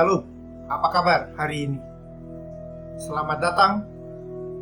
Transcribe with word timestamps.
Shalom, 0.00 0.24
apa 0.64 0.88
kabar 0.96 1.20
hari 1.36 1.68
ini? 1.68 1.76
Selamat 2.96 3.36
datang 3.36 3.84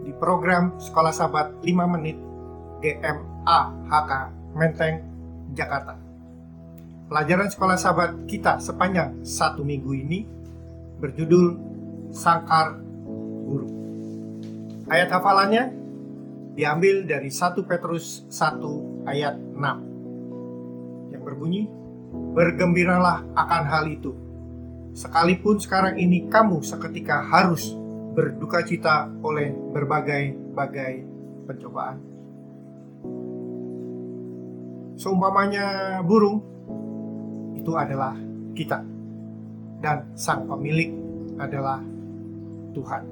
di 0.03 0.11
program 0.11 0.75
Sekolah 0.82 1.14
Sahabat 1.14 1.62
5 1.62 1.95
Menit 1.95 2.18
GMA 2.82 3.59
HK 3.86 4.11
Menteng, 4.59 4.98
Jakarta. 5.54 5.94
Pelajaran 7.07 7.54
Sekolah 7.54 7.79
Sahabat 7.79 8.27
kita 8.27 8.58
sepanjang 8.58 9.22
satu 9.22 9.63
minggu 9.63 9.94
ini 9.94 10.27
berjudul 10.99 11.55
Sangkar 12.11 12.75
Guru. 13.46 13.71
Ayat 14.91 15.07
hafalannya 15.07 15.71
diambil 16.58 17.07
dari 17.07 17.30
1 17.30 17.63
Petrus 17.63 18.27
1 18.27 19.07
ayat 19.07 19.39
6 19.39 21.14
yang 21.14 21.22
berbunyi 21.22 21.71
Bergembiralah 22.35 23.22
akan 23.39 23.63
hal 23.71 23.86
itu 23.86 24.27
Sekalipun 24.98 25.62
sekarang 25.62 25.94
ini 25.94 26.26
kamu 26.26 26.58
seketika 26.58 27.22
harus 27.22 27.70
berduka 28.18 28.66
cita 28.66 29.07
oleh 29.22 29.54
berbagai-bagai 29.54 31.07
pencobaan. 31.46 32.02
Seumpamanya 34.98 36.02
burung 36.02 36.42
itu 37.55 37.70
adalah 37.78 38.18
kita. 38.58 38.82
Dan 39.78 40.18
sang 40.18 40.50
pemilik 40.50 40.90
adalah 41.38 41.78
Tuhan. 42.74 43.02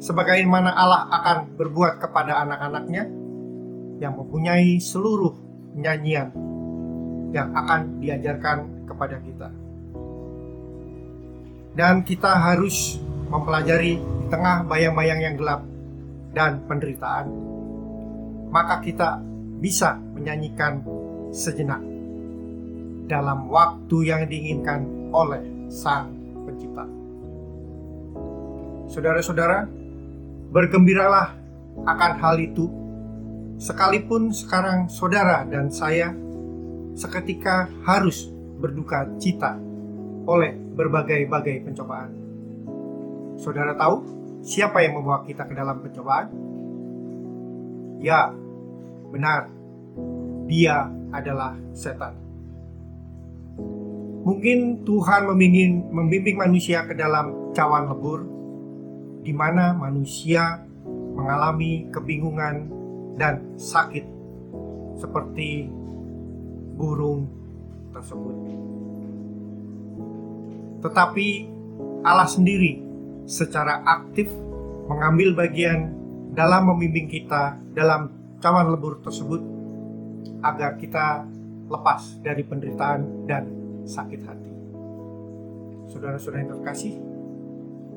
Sebagaimana 0.00 0.72
Allah 0.72 1.04
akan 1.20 1.52
berbuat 1.52 2.00
kepada 2.00 2.48
anak-anaknya 2.48 3.04
yang 4.00 4.16
mempunyai 4.16 4.80
seluruh 4.80 5.36
nyanyian 5.76 6.32
yang 7.28 7.52
akan 7.52 8.00
diajarkan 8.00 8.88
kepada 8.88 9.20
kita. 9.20 9.67
Dan 11.72 12.06
kita 12.06 12.32
harus 12.36 13.00
mempelajari 13.28 14.00
di 14.00 14.26
tengah 14.32 14.64
bayang-bayang 14.68 15.20
yang 15.20 15.34
gelap 15.36 15.60
dan 16.32 16.64
penderitaan, 16.68 17.26
maka 18.52 18.80
kita 18.84 19.20
bisa 19.58 19.96
menyanyikan 20.16 20.84
sejenak 21.32 21.80
dalam 23.08 23.48
waktu 23.48 23.96
yang 24.04 24.22
diinginkan 24.28 25.12
oleh 25.12 25.40
Sang 25.68 26.12
Pencipta. 26.44 26.84
Saudara-saudara, 28.88 29.78
Bergembiralah 30.48 31.36
akan 31.84 32.12
hal 32.24 32.40
itu, 32.40 32.72
sekalipun 33.60 34.32
sekarang 34.32 34.88
saudara 34.88 35.44
dan 35.44 35.68
saya 35.68 36.16
seketika 36.96 37.68
harus 37.84 38.32
berduka 38.56 39.04
cita 39.20 39.60
oleh 40.28 40.52
berbagai-bagai 40.52 41.64
pencobaan. 41.64 42.12
Saudara 43.40 43.72
tahu 43.72 44.04
siapa 44.44 44.84
yang 44.84 45.00
membawa 45.00 45.24
kita 45.24 45.48
ke 45.48 45.56
dalam 45.56 45.80
pencobaan? 45.80 46.28
Ya, 48.04 48.28
benar, 49.08 49.48
dia 50.44 50.92
adalah 51.08 51.56
setan. 51.72 52.12
Mungkin 54.28 54.84
Tuhan 54.84 55.24
membimbing, 55.32 55.88
membimbing 55.88 56.36
manusia 56.36 56.84
ke 56.84 56.92
dalam 56.92 57.56
cawan 57.56 57.88
lebur 57.88 58.20
di 59.24 59.32
mana 59.32 59.72
manusia 59.72 60.60
mengalami 61.16 61.88
kebingungan 61.88 62.68
dan 63.16 63.56
sakit 63.56 64.04
seperti 65.00 65.66
burung 66.76 67.26
tersebut. 67.90 68.36
Tetapi 70.78 71.26
Allah 72.06 72.28
sendiri 72.30 72.82
secara 73.28 73.82
aktif 73.84 74.30
mengambil 74.88 75.36
bagian 75.36 75.92
dalam 76.32 76.70
membimbing 76.70 77.10
kita 77.10 77.58
dalam 77.74 78.08
cawan 78.38 78.70
lebur 78.70 79.02
tersebut 79.02 79.42
agar 80.40 80.78
kita 80.78 81.26
lepas 81.68 82.22
dari 82.22 82.46
penderitaan 82.46 83.26
dan 83.26 83.44
sakit 83.84 84.20
hati. 84.24 84.52
Saudara-saudara 85.90 86.40
yang 86.44 86.52
terkasih, 86.60 86.94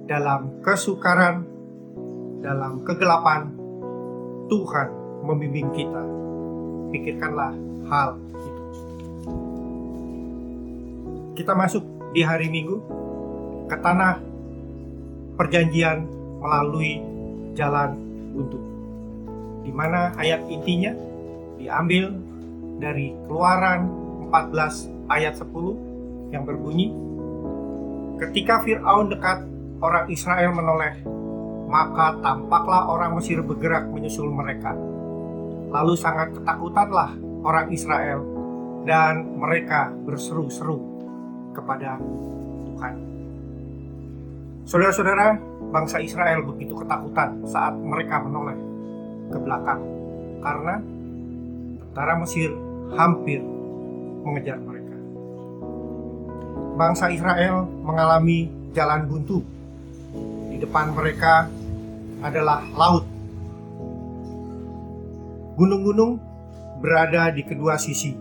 dalam 0.09 0.59
kesukaran, 0.65 1.45
dalam 2.41 2.81
kegelapan, 2.83 3.53
Tuhan 4.49 4.89
membimbing 5.23 5.69
kita. 5.71 6.03
Pikirkanlah 6.91 7.53
hal 7.87 8.19
itu. 8.35 8.63
Kita 11.39 11.55
masuk 11.55 12.00
di 12.11 12.21
hari 12.23 12.51
Minggu 12.51 12.77
ke 13.71 13.75
tanah 13.79 14.19
perjanjian 15.39 16.03
melalui 16.43 16.99
jalan 17.55 17.95
buntu. 18.35 18.59
Di 19.63 19.71
mana 19.71 20.11
ayat 20.19 20.43
intinya 20.51 20.91
diambil 21.55 22.11
dari 22.83 23.15
Keluaran 23.27 23.87
14 24.27 25.11
ayat 25.11 25.39
10 25.39 26.33
yang 26.35 26.43
berbunyi 26.43 26.91
Ketika 28.21 28.61
Firaun 28.61 29.09
dekat 29.09 29.41
orang 29.81 30.05
Israel 30.13 30.53
menoleh, 30.53 30.93
maka 31.65 32.21
tampaklah 32.21 32.85
orang 32.85 33.17
Mesir 33.17 33.41
bergerak 33.41 33.89
menyusul 33.89 34.29
mereka. 34.29 34.77
Lalu 35.73 35.97
sangat 35.97 36.29
ketakutanlah 36.37 37.17
orang 37.41 37.73
Israel 37.73 38.21
dan 38.85 39.25
mereka 39.41 39.89
berseru-seru 40.05 40.90
kepada 41.51 41.99
Tuhan. 42.67 42.93
Saudara-saudara, 44.65 45.35
bangsa 45.71 45.99
Israel 45.99 46.43
begitu 46.47 46.75
ketakutan 46.79 47.43
saat 47.47 47.75
mereka 47.75 48.23
menoleh 48.23 48.57
ke 49.31 49.37
belakang 49.39 49.81
karena 50.41 50.75
tentara 51.85 52.13
Mesir 52.19 52.51
hampir 52.95 53.39
mengejar 54.23 54.59
mereka. 54.59 54.95
Bangsa 56.75 57.11
Israel 57.11 57.67
mengalami 57.83 58.47
jalan 58.71 59.07
buntu 59.07 59.43
depan 60.61 60.93
mereka 60.93 61.49
adalah 62.21 62.61
laut. 62.77 63.05
Gunung-gunung 65.57 66.21
berada 66.77 67.33
di 67.33 67.41
kedua 67.41 67.81
sisi, 67.81 68.13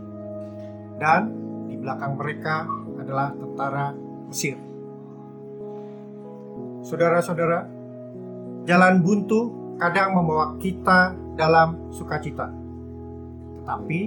dan 0.97 1.29
di 1.69 1.77
belakang 1.77 2.17
mereka 2.17 2.65
adalah 3.11 3.35
tentara 3.35 3.91
Mesir. 4.31 4.55
Saudara-saudara, 6.87 7.67
jalan 8.63 9.03
buntu 9.03 9.51
kadang 9.83 10.15
membawa 10.15 10.55
kita 10.63 11.19
dalam 11.35 11.91
sukacita, 11.91 12.47
tetapi 13.59 14.01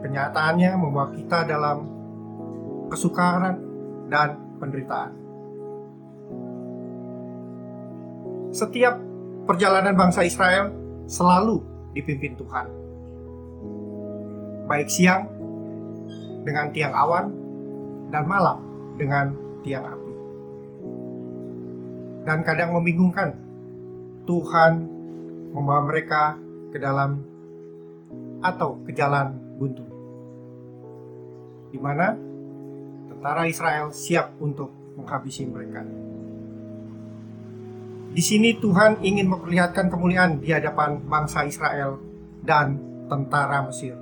kenyataannya 0.00 0.70
membawa 0.80 1.12
kita 1.12 1.44
dalam 1.44 1.84
kesukaran 2.88 3.60
dan 4.08 4.40
penderitaan. 4.56 5.12
Setiap 8.48 8.96
perjalanan 9.44 9.92
bangsa 9.92 10.24
Israel 10.24 10.72
selalu 11.04 11.60
dipimpin 11.92 12.32
Tuhan. 12.40 12.66
Baik 14.72 14.88
siang 14.88 15.28
dengan 16.48 16.72
tiang 16.72 16.96
awan 16.96 17.41
dan 18.12 18.28
malam 18.28 18.60
dengan 19.00 19.32
tiang 19.64 19.88
api. 19.88 20.12
Dan 22.22 22.38
kadang 22.44 22.76
membingungkan, 22.76 23.34
Tuhan 24.28 24.72
membawa 25.50 25.82
mereka 25.88 26.36
ke 26.70 26.78
dalam 26.78 27.24
atau 28.44 28.78
ke 28.84 28.94
jalan 28.94 29.34
buntu. 29.58 29.82
Di 31.72 31.80
mana 31.80 32.14
tentara 33.08 33.48
Israel 33.48 33.90
siap 33.90 34.36
untuk 34.38 34.70
menghabisi 34.94 35.48
mereka. 35.48 35.82
Di 38.12 38.20
sini 38.20 38.60
Tuhan 38.60 39.00
ingin 39.00 39.24
memperlihatkan 39.24 39.88
kemuliaan 39.88 40.44
di 40.44 40.52
hadapan 40.52 41.00
bangsa 41.00 41.48
Israel 41.48 41.96
dan 42.44 42.76
tentara 43.08 43.64
Mesir. 43.64 44.01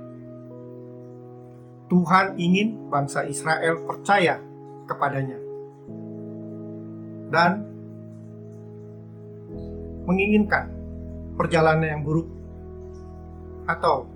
Tuhan 1.91 2.39
ingin 2.39 2.87
bangsa 2.87 3.27
Israel 3.27 3.83
percaya 3.83 4.39
kepadanya. 4.87 5.35
Dan 7.27 7.51
menginginkan 10.07 10.71
perjalanan 11.35 11.99
yang 11.99 12.03
buruk. 12.07 12.31
Atau 13.67 14.07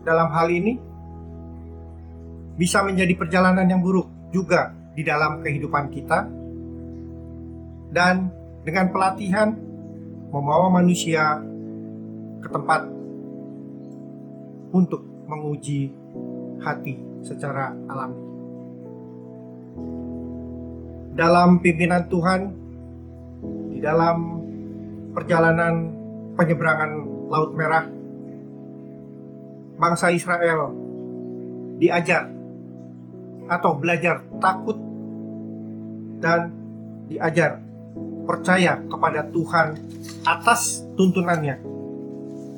dalam 0.00 0.32
hal 0.32 0.48
ini 0.48 0.80
bisa 2.56 2.80
menjadi 2.88 3.12
perjalanan 3.12 3.68
yang 3.68 3.84
buruk 3.84 4.08
juga 4.32 4.72
di 4.96 5.04
dalam 5.04 5.44
kehidupan 5.44 5.92
kita. 5.92 6.24
Dan 7.92 8.32
dengan 8.64 8.88
pelatihan 8.88 9.52
membawa 10.32 10.72
manusia 10.72 11.36
ke 12.40 12.48
tempat 12.48 12.88
untuk 14.72 15.04
menguji 15.28 15.92
hati 16.64 17.09
secara 17.22 17.72
alami. 17.88 18.30
dalam 21.20 21.60
pimpinan 21.60 22.08
Tuhan 22.08 22.40
di 23.74 23.78
dalam 23.82 24.40
perjalanan 25.12 25.92
penyeberangan 26.32 26.90
Laut 27.28 27.52
Merah 27.52 27.84
bangsa 29.76 30.08
Israel 30.16 30.72
diajar 31.76 32.24
atau 33.52 33.76
belajar 33.76 34.24
takut 34.40 34.80
dan 36.24 36.56
diajar 37.12 37.60
percaya 38.24 38.80
kepada 38.88 39.26
Tuhan 39.28 39.76
atas 40.24 40.88
tuntunannya 40.96 41.56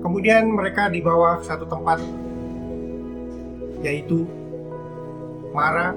Kemudian 0.00 0.48
mereka 0.48 0.88
dibawa 0.88 1.40
ke 1.40 1.44
satu 1.44 1.68
tempat 1.68 2.00
yaitu 3.80 4.28
Mara 5.50 5.96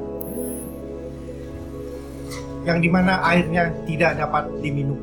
yang 2.64 2.80
di 2.80 2.90
mana 2.90 3.20
airnya 3.28 3.70
tidak 3.84 4.18
dapat 4.18 4.50
diminum. 4.64 4.98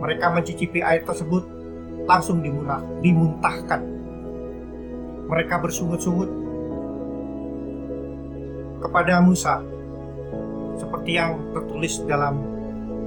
Mereka 0.00 0.28
mencicipi 0.28 0.84
air 0.84 1.02
tersebut 1.02 1.42
langsung 2.04 2.44
dimuntah, 2.44 2.84
dimuntahkan. 3.00 3.80
Mereka 5.26 5.54
bersungut-sungut 5.58 6.30
kepada 8.84 9.18
Musa 9.24 9.64
seperti 10.76 11.16
yang 11.16 11.40
tertulis 11.56 11.98
dalam 12.04 12.38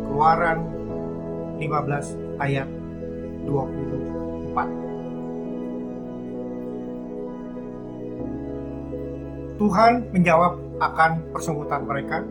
Keluaran 0.10 0.60
15 1.62 2.42
ayat 2.42 2.79
24. 3.48 4.80
Tuhan 9.60 10.08
menjawab 10.16 10.56
akan 10.80 11.12
persengkutan 11.36 11.84
mereka 11.84 12.24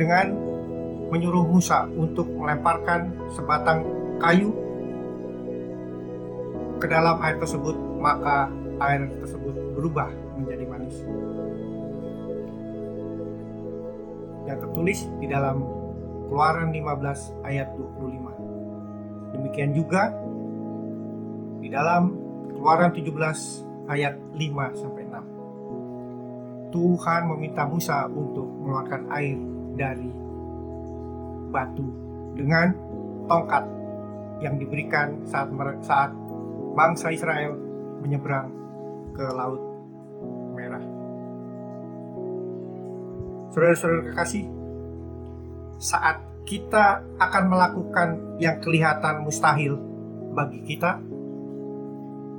dengan 0.00 0.32
menyuruh 1.12 1.44
Musa 1.44 1.84
untuk 1.92 2.24
melemparkan 2.32 3.12
sebatang 3.36 3.84
kayu 4.16 4.48
ke 6.80 6.88
dalam 6.88 7.20
air 7.20 7.36
tersebut, 7.36 7.76
maka 8.00 8.48
air 8.80 9.04
tersebut 9.20 9.52
berubah 9.76 10.08
menjadi 10.40 10.64
manis. 10.64 10.96
Yang 14.48 14.58
tertulis 14.66 14.98
di 15.20 15.28
dalam 15.28 15.81
Keluaran 16.32 16.72
15 16.72 17.44
ayat 17.44 17.76
25. 17.76 19.36
Demikian 19.36 19.76
juga 19.76 20.16
di 21.60 21.68
dalam 21.68 22.16
Keluaran 22.56 22.88
17 22.88 23.12
ayat 23.92 24.16
5 24.16 24.80
sampai 24.80 25.04
6. 25.12 26.72
Tuhan 26.72 27.28
meminta 27.28 27.68
Musa 27.68 28.08
untuk 28.08 28.48
mengeluarkan 28.48 29.12
air 29.12 29.36
dari 29.76 30.08
batu 31.52 31.84
dengan 32.32 32.72
tongkat 33.28 33.68
yang 34.40 34.56
diberikan 34.56 35.20
saat 35.28 35.52
saat 35.84 36.16
bangsa 36.72 37.12
Israel 37.12 37.60
menyeberang 38.00 38.48
ke 39.12 39.24
Laut 39.36 39.60
Merah. 40.56 40.80
Saudara-saudara 43.52 44.16
kekasih, 44.16 44.48
saat 45.76 46.31
kita 46.42 47.00
akan 47.18 47.44
melakukan 47.48 48.08
yang 48.42 48.58
kelihatan 48.58 49.22
mustahil 49.22 49.78
bagi 50.34 50.60
kita, 50.66 50.98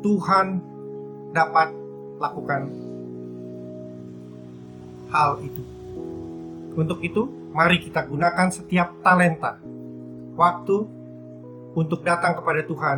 Tuhan 0.04 0.60
dapat 1.32 1.70
lakukan 2.20 2.62
hal 5.10 5.40
itu. 5.42 5.64
Untuk 6.74 7.00
itu, 7.06 7.30
mari 7.54 7.80
kita 7.80 8.04
gunakan 8.10 8.50
setiap 8.50 9.00
talenta, 9.06 9.62
waktu 10.34 10.78
untuk 11.74 12.02
datang 12.02 12.38
kepada 12.38 12.62
Tuhan, 12.66 12.98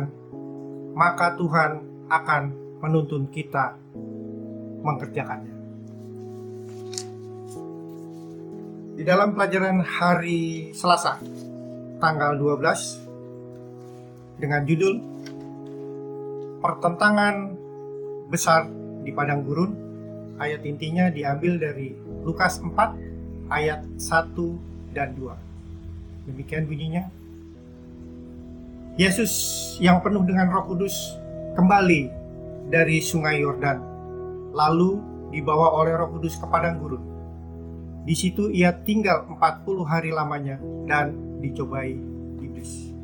maka 0.96 1.36
Tuhan 1.36 1.70
akan 2.08 2.42
menuntun 2.80 3.28
kita 3.28 3.76
mengerjakannya. 4.80 5.55
Di 8.96 9.04
dalam 9.04 9.36
pelajaran 9.36 9.84
hari 9.84 10.72
Selasa, 10.72 11.20
tanggal 12.00 12.32
12, 12.32 14.40
dengan 14.40 14.64
judul 14.64 14.96
Pertentangan 16.64 17.52
Besar 18.32 18.64
di 19.04 19.12
Padang 19.12 19.44
Gurun, 19.44 19.76
ayat 20.40 20.64
intinya 20.64 21.12
diambil 21.12 21.60
dari 21.60 21.92
Lukas 22.24 22.56
4 22.56 23.52
ayat 23.52 23.84
1 24.00 24.96
dan 24.96 25.12
2. 25.12 26.32
Demikian 26.32 26.64
bunyinya. 26.64 27.12
Yesus 28.96 29.36
yang 29.76 30.00
penuh 30.00 30.24
dengan 30.24 30.48
Roh 30.48 30.72
Kudus 30.72 31.20
kembali 31.52 32.08
dari 32.72 33.04
Sungai 33.04 33.44
Yordan, 33.44 33.76
lalu 34.56 34.96
dibawa 35.36 35.84
oleh 35.84 35.92
Roh 35.92 36.16
Kudus 36.16 36.40
ke 36.40 36.48
padang 36.48 36.80
gurun. 36.80 37.15
Di 38.06 38.14
situ 38.14 38.54
ia 38.54 38.70
tinggal 38.70 39.26
40 39.26 39.82
hari 39.82 40.14
lamanya 40.14 40.62
dan 40.86 41.10
dicobai 41.42 41.98
iblis. 42.38 42.94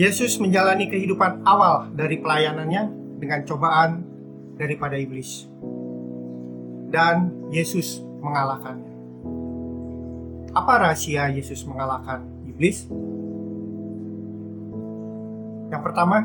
Yesus 0.00 0.40
menjalani 0.40 0.88
kehidupan 0.88 1.44
awal 1.44 1.92
dari 1.92 2.16
pelayanannya 2.16 2.88
dengan 3.20 3.44
cobaan 3.44 4.00
daripada 4.56 4.96
iblis 4.96 5.44
dan 6.88 7.32
Yesus 7.52 8.00
mengalahkannya. 8.24 8.96
Apa 10.56 10.72
rahasia 10.88 11.28
Yesus 11.28 11.68
mengalahkan 11.68 12.24
iblis? 12.48 12.88
Yang 15.68 15.82
pertama, 15.84 16.24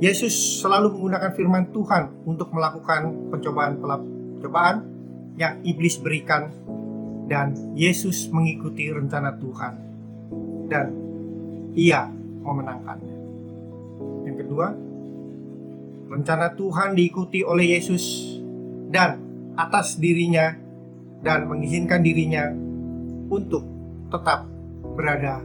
Yesus 0.00 0.64
selalu 0.64 0.96
menggunakan 0.96 1.36
firman 1.36 1.68
Tuhan 1.76 2.24
untuk 2.24 2.48
melakukan 2.56 3.28
pencobaan-pencobaan 3.28 4.93
yang 5.34 5.60
iblis 5.66 5.98
berikan 5.98 6.50
dan 7.26 7.74
Yesus 7.74 8.28
mengikuti 8.30 8.92
rencana 8.92 9.34
Tuhan 9.40 9.74
dan 10.68 10.86
ia 11.74 12.06
memenangkannya. 12.44 13.16
kedua, 14.44 14.68
rencana 16.12 16.52
Tuhan 16.52 16.94
diikuti 16.94 17.40
oleh 17.42 17.74
Yesus 17.74 18.36
dan 18.92 19.18
atas 19.56 19.96
dirinya 19.96 20.54
dan 21.24 21.48
mengizinkan 21.48 22.04
dirinya 22.04 22.52
untuk 23.32 23.64
tetap 24.12 24.46
berada 24.94 25.40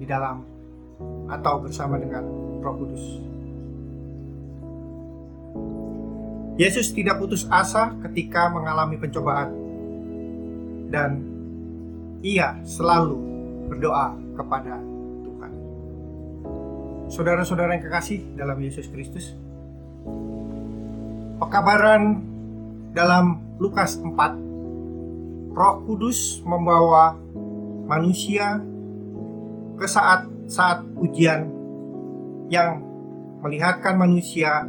di 0.00 0.08
dalam 0.08 0.42
atau 1.28 1.54
bersama 1.60 2.00
dengan 2.00 2.24
Roh 2.64 2.74
Kudus. 2.80 3.33
Yesus 6.54 6.94
tidak 6.94 7.18
putus 7.18 7.50
asa 7.50 7.90
ketika 8.06 8.46
mengalami 8.46 8.94
pencobaan 8.94 9.50
dan 10.86 11.18
ia 12.22 12.62
selalu 12.62 13.18
berdoa 13.66 14.14
kepada 14.38 14.78
Tuhan. 15.26 15.52
Saudara-saudara 17.10 17.74
yang 17.74 17.82
kekasih 17.82 18.38
dalam 18.38 18.54
Yesus 18.62 18.86
Kristus, 18.86 19.34
pekabaran 21.42 22.22
dalam 22.94 23.42
Lukas 23.58 23.98
4, 23.98 25.58
Roh 25.58 25.76
Kudus 25.90 26.38
membawa 26.46 27.18
manusia 27.90 28.62
ke 29.74 29.86
saat-saat 29.90 30.86
ujian 31.02 31.50
yang 32.46 32.78
melihatkan 33.42 33.98
manusia 33.98 34.62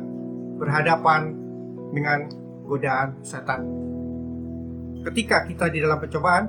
berhadapan 0.58 1.45
dengan 1.96 2.28
godaan 2.68 3.24
setan. 3.24 3.64
Ketika 5.08 5.48
kita 5.48 5.72
di 5.72 5.80
dalam 5.80 6.04
pencobaan, 6.04 6.46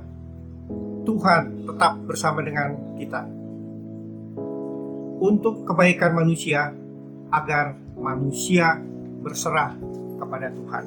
Tuhan 1.06 1.70
tetap 1.70 2.02
bersama 2.02 2.42
dengan 2.42 2.98
kita 2.98 3.22
untuk 5.22 5.62
kebaikan 5.62 6.18
manusia 6.18 6.74
agar 7.30 7.78
manusia 7.94 8.76
berserah 9.22 9.78
kepada 10.18 10.50
Tuhan. 10.50 10.84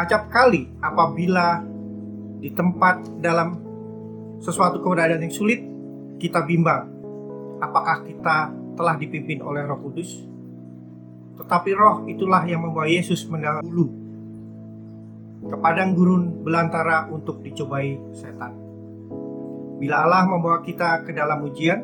Acap 0.00 0.32
kali 0.32 0.72
apabila 0.80 1.60
di 2.40 2.50
tempat 2.50 3.04
dalam 3.20 3.60
sesuatu 4.40 4.80
keberadaan 4.80 5.22
yang 5.22 5.34
sulit, 5.34 5.60
kita 6.18 6.42
bimbang 6.42 6.88
apakah 7.62 8.02
kita 8.02 8.50
telah 8.74 8.96
dipimpin 8.98 9.38
oleh 9.44 9.62
Roh 9.62 9.78
Kudus. 9.78 10.31
Tetapi 11.40 11.70
Roh 11.72 12.04
itulah 12.08 12.44
yang 12.44 12.64
membawa 12.64 12.88
Yesus 12.88 13.24
mendahulu 13.28 13.88
ke 15.42 15.56
padang 15.58 15.96
gurun 15.96 16.44
belantara 16.46 17.10
untuk 17.10 17.42
dicobai 17.42 17.98
setan. 18.14 18.54
Bila 19.82 20.06
Allah 20.06 20.30
membawa 20.30 20.62
kita 20.62 21.02
ke 21.02 21.10
dalam 21.10 21.42
ujian, 21.42 21.82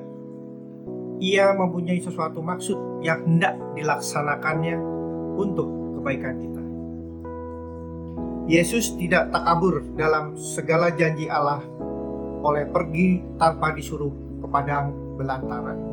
Ia 1.18 1.50
mempunyai 1.50 1.98
sesuatu 1.98 2.38
maksud 2.38 3.02
yang 3.02 3.26
hendak 3.26 3.58
dilaksanakannya 3.74 4.78
untuk 5.34 5.66
kebaikan 5.98 6.38
kita. 6.38 6.62
Yesus 8.46 8.94
tidak 8.94 9.34
takabur 9.34 9.82
dalam 9.98 10.38
segala 10.38 10.94
janji 10.94 11.26
Allah 11.26 11.58
oleh 12.46 12.70
pergi 12.70 13.18
tanpa 13.34 13.74
disuruh 13.74 14.14
ke 14.38 14.46
padang 14.46 14.94
belantara. 15.18 15.88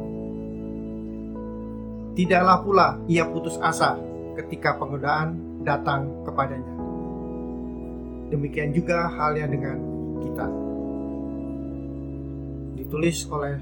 Tidaklah 2.16 2.58
pula 2.64 2.88
ia 3.12 3.28
putus 3.28 3.60
asa 3.60 4.00
ketika 4.40 4.80
penggodaan 4.80 5.62
datang 5.68 6.24
kepadanya. 6.24 6.74
Demikian 8.32 8.72
juga 8.72 9.12
halnya 9.12 9.52
dengan 9.52 9.78
kita. 10.24 10.48
Ditulis 12.80 13.28
oleh 13.28 13.56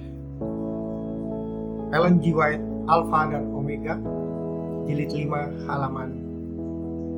Ellen 1.94 2.22
G. 2.22 2.34
White, 2.34 2.66
Alpha 2.90 3.30
dan 3.30 3.50
Omega, 3.54 3.98
jilid 4.86 5.10
5 5.10 5.68
halaman 5.70 6.10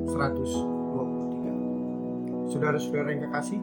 100 0.08 0.76
saudara-saudara 2.50 3.12
yang 3.12 3.22
kekasih, 3.28 3.60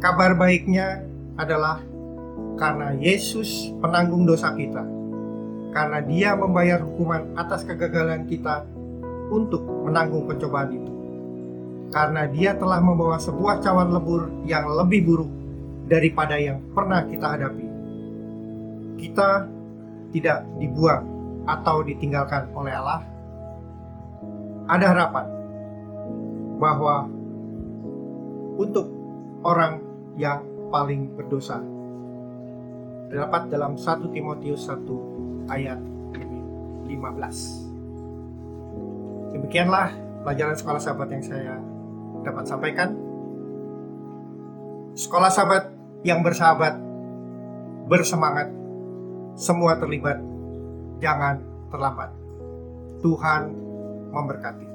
kabar 0.00 0.34
baiknya 0.34 1.04
adalah 1.36 1.78
karena 2.56 2.96
Yesus 2.96 3.70
penanggung 3.78 4.24
dosa 4.24 4.50
kita, 4.56 4.82
karena 5.74 5.98
Dia 6.06 6.38
membayar 6.38 6.78
hukuman 6.86 7.34
atas 7.34 7.66
kegagalan 7.66 8.30
kita 8.30 8.62
untuk 9.34 9.66
menanggung 9.82 10.30
pencobaan 10.30 10.70
itu, 10.70 10.92
karena 11.90 12.30
Dia 12.30 12.54
telah 12.54 12.78
membawa 12.78 13.18
sebuah 13.18 13.58
cawan 13.58 13.90
lebur 13.90 14.30
yang 14.46 14.70
lebih 14.70 15.02
buruk 15.02 15.30
daripada 15.90 16.38
yang 16.38 16.62
pernah 16.70 17.02
kita 17.02 17.26
hadapi. 17.26 17.66
Kita 19.02 19.50
tidak 20.14 20.46
dibuang 20.62 21.04
atau 21.44 21.82
ditinggalkan 21.82 22.54
oleh 22.54 22.72
Allah. 22.72 23.02
Ada 24.70 24.86
harapan 24.94 25.26
bahwa 26.56 27.10
untuk 28.56 28.86
orang 29.42 29.82
yang 30.14 30.40
paling 30.70 31.10
berdosa 31.18 31.58
terdapat 33.10 33.50
dalam 33.52 33.76
1 33.76 34.14
Timotius 34.14 34.70
1 34.70 35.13
ayat 35.48 35.78
15. 36.88 39.34
Demikianlah 39.34 39.90
pelajaran 40.24 40.56
sekolah 40.56 40.80
sahabat 40.80 41.08
yang 41.10 41.24
saya 41.24 41.58
dapat 42.24 42.48
sampaikan. 42.48 42.96
Sekolah 44.94 45.28
sahabat 45.28 45.74
yang 46.06 46.22
bersahabat, 46.22 46.78
bersemangat, 47.90 48.48
semua 49.34 49.74
terlibat, 49.76 50.22
jangan 51.02 51.42
terlambat. 51.74 52.14
Tuhan 53.02 53.50
memberkati. 54.14 54.73